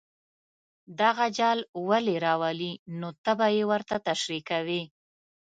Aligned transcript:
دغه 1.01 1.25
جال 1.37 1.59
ولې 1.89 2.15
راولي 2.25 2.71
نو 2.99 3.07
ته 3.23 3.31
به 3.39 3.47
یې 3.55 3.63
ورته 3.71 3.95
تشریح 4.07 4.41
کوې. 4.49 4.81